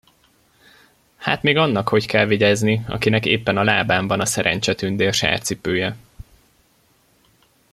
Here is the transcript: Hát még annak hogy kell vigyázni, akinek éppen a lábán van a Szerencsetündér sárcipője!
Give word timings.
Hát 1.15 1.41
még 1.43 1.57
annak 1.57 1.87
hogy 1.87 2.05
kell 2.05 2.25
vigyázni, 2.25 2.85
akinek 2.87 3.25
éppen 3.25 3.57
a 3.57 3.63
lábán 3.63 4.07
van 4.07 4.19
a 4.19 4.25
Szerencsetündér 4.25 5.13
sárcipője! 5.13 5.95